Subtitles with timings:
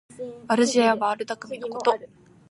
[0.47, 1.95] 悪知恵や悪だくみのこと。